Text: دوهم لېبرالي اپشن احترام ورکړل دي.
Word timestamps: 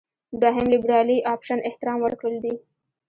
دوهم 0.41 0.65
لېبرالي 0.73 1.17
اپشن 1.33 1.59
احترام 1.69 1.97
ورکړل 2.03 2.35
دي. 2.45 2.53